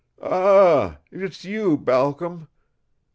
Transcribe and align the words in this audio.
"Ah, 0.23 0.97
it's 1.11 1.45
you, 1.45 1.77
Balcom. 1.77 2.47